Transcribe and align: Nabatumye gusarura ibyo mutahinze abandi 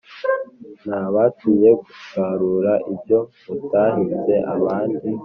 Nabatumye 0.87 1.69
gusarura 1.81 2.71
ibyo 2.93 3.19
mutahinze 3.45 4.35
abandi 4.55 5.05